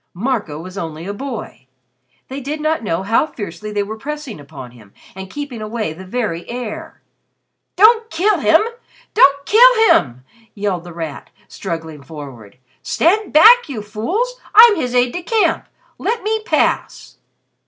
[0.15, 1.67] Marco was only a boy.
[2.27, 6.07] They did not know how fiercely they were pressing upon him and keeping away the
[6.07, 7.03] very air.
[7.75, 8.63] "Don't kill him!
[9.13, 10.23] Don't kill him!"
[10.55, 12.57] yelled The Rat, struggling forward.
[12.81, 14.39] "Stand back, you fools!
[14.55, 15.67] I'm his aide de camp!
[15.99, 17.17] Let me pass!"